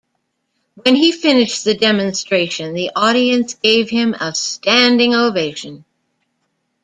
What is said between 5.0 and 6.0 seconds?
ovation.